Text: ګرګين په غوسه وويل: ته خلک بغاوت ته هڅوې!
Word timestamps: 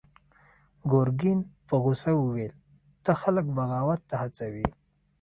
ګرګين 0.91 1.39
په 1.67 1.75
غوسه 1.83 2.11
وويل: 2.15 2.53
ته 3.03 3.11
خلک 3.21 3.45
بغاوت 3.57 4.01
ته 4.09 4.15
هڅوې! 4.21 4.67